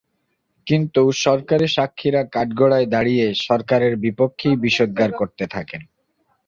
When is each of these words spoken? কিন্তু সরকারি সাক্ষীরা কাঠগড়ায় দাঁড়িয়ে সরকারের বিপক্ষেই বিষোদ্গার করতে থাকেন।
কিন্তু 0.67 1.01
সরকারি 1.21 1.67
সাক্ষীরা 1.67 2.21
কাঠগড়ায় 2.31 2.87
দাঁড়িয়ে 2.87 3.25
সরকারের 3.47 3.93
বিপক্ষেই 3.97 4.55
বিষোদ্গার 4.57 5.11
করতে 5.11 5.43
থাকেন। 5.47 5.81